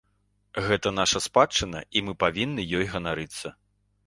Гэта 0.67 0.93
наша 0.99 1.21
спадчына 1.25 1.83
і 2.01 2.03
мы 2.09 2.15
яе 2.17 2.19
павінны 2.25 2.67
ёй 2.79 2.89
ганарыцца. 2.97 3.55